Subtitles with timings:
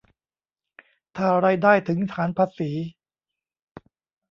[1.17, 2.69] ถ้ารายได้ถึงฐานภาษี